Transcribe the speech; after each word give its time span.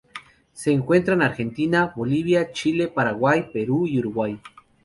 Se 0.51 0.71
encuentra 0.71 1.13
en 1.13 1.21
Argentina, 1.21 1.93
Bolivia, 1.95 2.51
Chile, 2.53 2.87
Paraguay, 2.87 3.51
Perú 3.53 3.85
y 3.85 3.99
Uruguay. 3.99 4.39